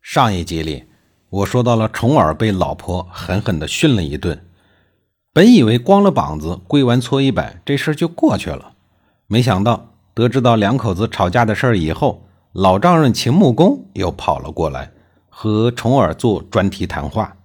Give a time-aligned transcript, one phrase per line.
[0.00, 0.84] 上一集里，
[1.28, 4.46] 我说到了重耳被老婆狠狠地训了一顿，
[5.32, 8.72] 本以为光了膀子跪完搓衣板这事儿就过去了，
[9.26, 14.92] 没想到得知到两口子吵架的事儿以后，老丈人秦穆公又跑了过来
[15.28, 17.36] 和重耳做专题谈话。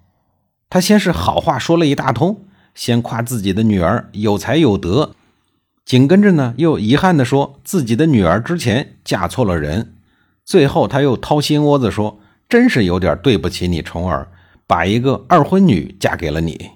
[0.70, 5.14] 他先是好话说了一大通，先夸自己的女儿有才有德，
[5.84, 9.96] 紧跟着呢又遗憾地说自己的女儿之前嫁错了人，
[10.46, 12.20] 最后他又掏心窝子说。
[12.54, 14.28] 真是有点对不起你，重耳，
[14.68, 16.70] 把一个二婚女嫁给了你。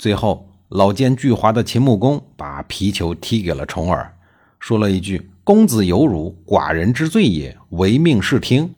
[0.00, 4.12] 最后，老奸巨猾的秦穆公把皮球踢给了重耳，
[4.58, 8.74] 说了一句：“公子有辱，寡人之罪也，唯命是听。”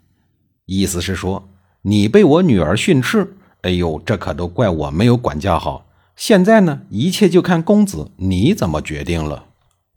[0.68, 1.48] 意思是说，
[1.80, 5.86] 你被我女儿训斥，哎呦，这可都怪我没有管教好。
[6.14, 9.46] 现在呢，一切就看公子你怎么决定了。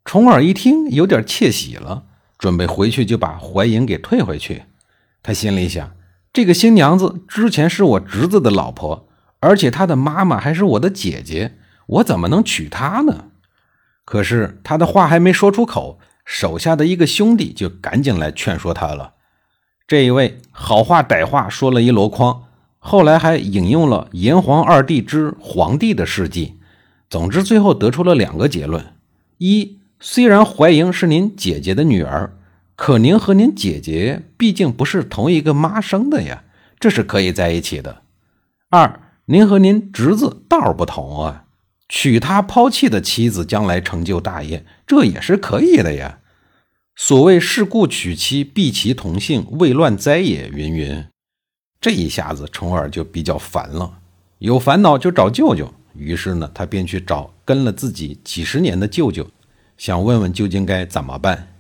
[0.06, 2.06] 重耳一听，有点窃喜了，
[2.38, 4.64] 准备回去就把怀莹给退回去。
[5.22, 5.92] 他心里想。
[6.36, 9.08] 这个新娘子之前是我侄子的老婆，
[9.40, 11.54] 而且她的妈妈还是我的姐姐，
[11.88, 13.28] 我怎么能娶她呢？
[14.04, 19.14] 可是他的话还没说出口，手下的一个兄弟就赶紧来劝说他了。
[19.88, 22.44] 这一位好话歹话说了一箩筐，
[22.80, 26.60] 后来还引用了炎黄二帝之黄帝的事迹。
[27.10, 28.94] 总之，最后得出了两个结论：
[29.38, 32.38] 一，虽然怀莹是您姐姐的女儿。
[32.76, 36.44] 可您和您姐姐毕竟不是同一个妈生的呀，
[36.80, 38.02] 这是可以在一起的。
[38.70, 41.46] 二，您和您侄子道不同啊，
[41.88, 46.20] 娶他抛弃的妻子，将来成就大业，这也是可以的呀。
[46.98, 50.50] 所谓事故娶妻，避其同姓，未乱灾也。
[50.50, 51.06] 云云，
[51.80, 54.00] 这一下子重耳就比较烦了，
[54.40, 55.74] 有烦恼就找舅舅。
[55.94, 59.26] 于是呢，他便去找跟了自己几十年的舅舅，
[59.78, 61.55] 想问问究竟该怎么办。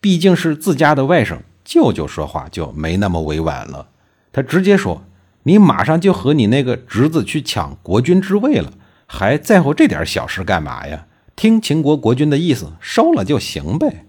[0.00, 3.88] 毕竟是自家的外甥，舅舅说话就没那么委婉了。
[4.32, 5.04] 他直接说
[5.42, 8.72] ：“你马上就和你那个侄子去抢国君之位了，
[9.06, 11.06] 还在乎这点小事干嘛呀？
[11.34, 14.06] 听秦国国君的意思，收了就行呗。”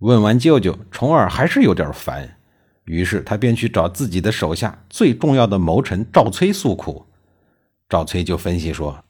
[0.00, 2.36] 问完舅舅，重耳还是有点烦，
[2.84, 7.04] 于是他便去找自己的手下最重要的谋臣赵崔诉苦。
[7.88, 9.04] 赵崔就分析说：“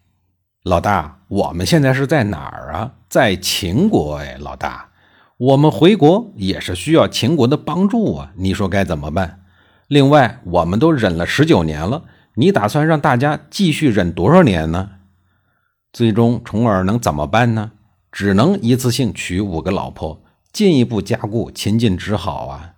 [0.65, 2.93] 老大，我们现在是在哪儿啊？
[3.09, 4.88] 在秦国哎，老大。”
[5.38, 8.32] 我们回国也是需要秦国的帮助啊！
[8.37, 9.44] 你说该怎么办？
[9.87, 12.03] 另外，我们都忍了十九年了，
[12.34, 14.91] 你打算让大家继续忍多少年呢？
[15.93, 17.71] 最终，重耳能怎么办呢？
[18.10, 22.75] 只能一次性娶五个老婆，进一步加固秦晋之好啊！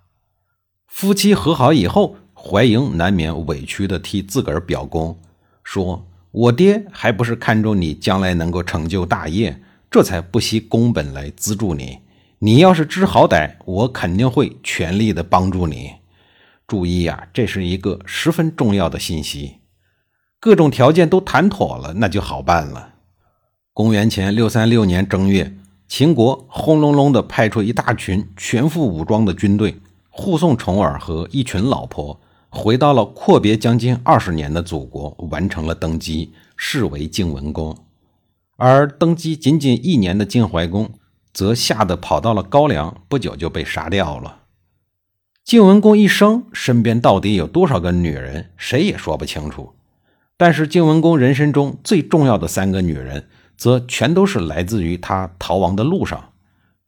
[0.85, 5.19] 夫妻和好以后，怀莹难免委屈地替自个儿表功，
[5.63, 11.97] 说：“我爹还不是看中你将来能够成就大业，这才不惜工本来资助你。”
[12.43, 15.91] 你要是知好歹，我肯定会全力的帮助你。
[16.65, 19.57] 注意呀，这是一个十分重要的信息。
[20.39, 22.95] 各种条件都谈妥了，那就好办了。
[23.75, 25.55] 公元前六三六年正月，
[25.87, 29.77] 秦国轰隆隆的派出一大群全副武装的军队，
[30.09, 32.19] 护送重耳和一群老婆
[32.49, 37.77] 回到了阔别将近二十年的祖国，完成了登基，视为晋文公。
[38.57, 40.89] 而登基仅仅一年的晋怀公。
[41.33, 44.39] 则吓得跑到了高梁，不久就被杀掉了。
[45.43, 49.73] 晋文公一生身边到底有多少个女人，谁也说不清楚。
[50.37, 53.27] 但是晋文公人生中最重要的三个女人，
[53.57, 56.33] 则全都是来自于他逃亡的路上。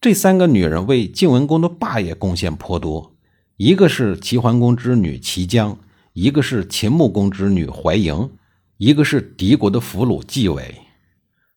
[0.00, 3.14] 这三个女人为晋文公的霸业贡献颇多，
[3.56, 5.78] 一个是齐桓公之女齐姜，
[6.12, 8.30] 一个是秦穆公之女怀莹，
[8.76, 10.74] 一个是敌国的俘虏纪伟。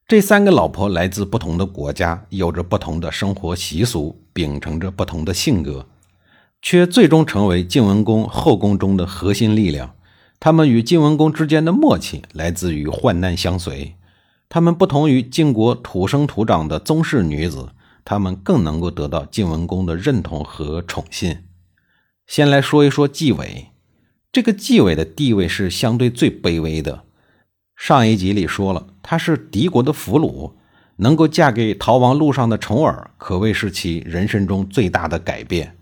[0.07, 5.85] 这三个老婆来自不同的国家，有着不同的生活习俗，秉承着不同的性格，
[6.61, 9.95] 却最终成为晋文公后宫中的核心力量。
[10.39, 13.95] 他们与晋文公之间的默契来自于患难相随。
[14.47, 17.71] 他们不同于晋国土生土长的宗室女子，
[18.05, 21.39] 他们更能够得到晋文公的认同和宠信。
[22.25, 23.71] 先来说一说纪伟，
[24.31, 27.03] 这个纪伟的地位是相对最卑微的。
[27.77, 30.51] 上一集里说了，她是敌国的俘虏，
[30.97, 35.77] 能够嫁给逃亡路上的重耳，可谓是其人生中最大的改变。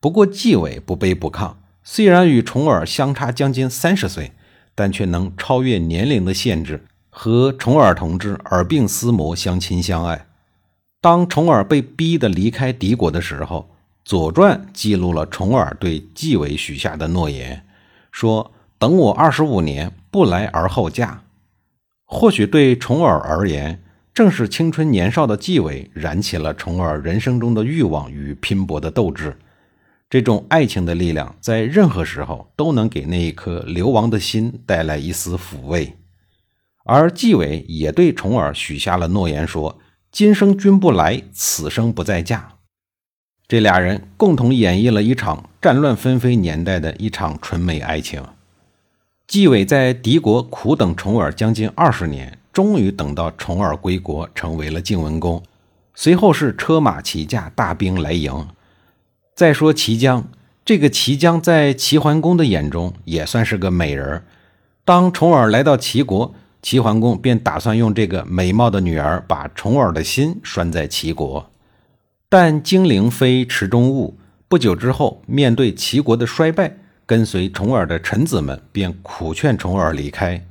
[0.00, 1.54] 不过纪伟不卑不亢，
[1.84, 4.32] 虽然与重耳相差将近三十岁，
[4.74, 10.26] 但却能超越年龄的限制，和重耳同志耳鬓厮磨，相亲相爱。
[11.02, 13.68] 当重耳被逼得离开敌国的时候，
[14.04, 17.64] 《左传》记录了重耳对纪伟许下的诺言，
[18.10, 21.22] 说：“等我二十五年，不来而后嫁。”
[22.08, 23.82] 或许对重耳而言，
[24.14, 29.36] 正是青春年少的纪伟燃起了重耳人生中的欲望与拼搏的斗志。
[30.08, 35.96] 这种爱情的力量，在任何时候都能给那一颗流亡的心带来一丝抚慰。
[36.84, 39.80] 而纪伟也对重耳许下了诺言，说
[40.12, 42.52] ：“今生君不来，此生不再嫁。”
[43.48, 48.22] 这俩人共同演绎了一场战乱纷飞年代的一场纯美爱情。
[49.26, 55.42] 纪伟在敌国苦等重耳将近二十年，终于等到重耳归国，成为了晋文公。
[55.96, 58.46] 随后是车马骑驾，大兵来迎。
[59.34, 60.28] 再说齐姜，
[60.64, 64.22] 这个齐姜在齐桓公的眼中也算是个美人。
[64.84, 66.32] 当重耳来到齐国，
[66.62, 71.50] 齐桓公便打算用这个美貌的女儿把重耳的心拴在齐国。
[72.28, 76.76] 但精灵非池中物，不久之后，面对齐国的衰败。
[77.06, 80.44] 跟随重耳的臣子们便苦劝重耳离开，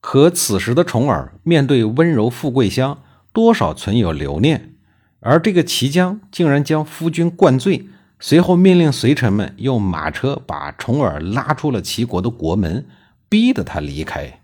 [0.00, 3.02] 可此时的重耳面对温柔富贵乡，
[3.32, 4.74] 多少存有留念。
[5.18, 7.88] 而这个齐姜竟然将夫君灌醉，
[8.20, 12.86] 随后命令随臣们用马车把重耳拉出了齐国的国门，
[13.28, 14.40] 逼得他离开。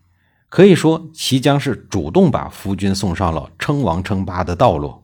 [0.48, 5.02] 可以说，齐姜是主动把夫君送上了称王称霸的道路。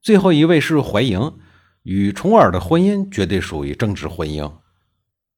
[0.00, 1.32] 最后一位是怀嬴，
[1.84, 4.50] 与重耳的婚姻绝对属于政治婚姻。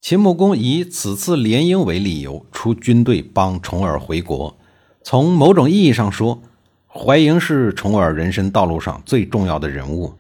[0.05, 4.55] 秦穆公以此次联姻为理由，出军队帮重耳回国。
[5.03, 6.43] 从某种意义上说，
[6.87, 10.12] 怀嬴是重耳人生道路上最重要的人物。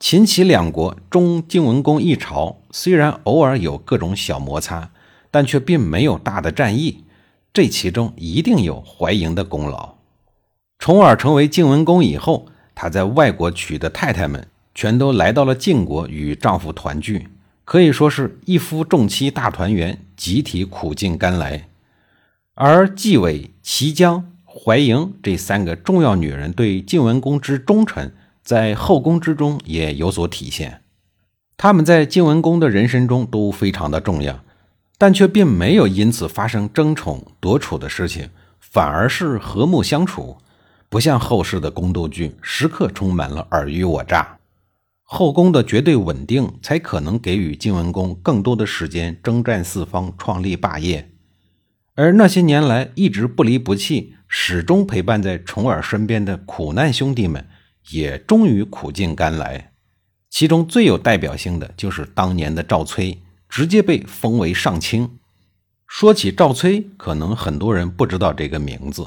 [0.00, 4.90] 秦齐两国中晋文公一朝，虽然偶尔有各种小摩擦，
[5.30, 7.04] 但却并没有大的战役。
[7.52, 9.96] 这其中一定有怀嬴的功劳。
[10.78, 17.28] 重耳成为晋文公以后，他在外国娶的太太们全都来到了晋国与丈夫团聚。
[17.66, 21.68] 可以说是一夫众妻大团圆，集体苦尽甘来。
[22.54, 28.12] 而纪伟、齐姜、怀嬴这三个重要女人对晋文公之忠诚，
[28.44, 30.80] 在后宫之中也有所体现。
[31.56, 34.44] 他们在晋文公的人生中都非常的重要，
[34.96, 38.30] 但却并没有因此发生争宠夺储的事情，
[38.60, 40.38] 反而是和睦相处，
[40.88, 44.38] 不像后世的宫斗剧，时刻充满了尔虞我诈。
[45.08, 51.12] 后宫的绝对稳定，才可能给予晋文公更多的时间征战四方、创立霸业。
[51.94, 57.46] 而那些年来一直不离不弃、始终陪伴在重耳身边的苦难兄弟们，
[57.92, 59.70] 也终于苦尽甘来。
[60.28, 65.18] 其中最有代表性的就是当年的赵崔，直接被封为上卿。
[65.86, 69.06] 说起赵崔，可能很多人不知道这个名字，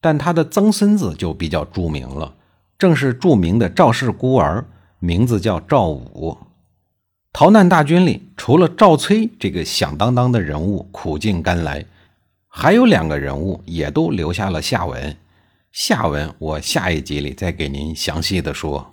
[0.00, 2.34] 但他的曾孙子就比较著名了，
[2.76, 4.66] 正是著名的赵氏孤儿。
[5.04, 6.38] 名字叫赵武，
[7.32, 11.84] 逃难大军里，除了赵崔这个响当当的人物苦尽甘来，
[12.46, 15.16] 还有两个人物也都留下了下文。
[15.72, 18.91] 下文我下一集里再给您详细的说。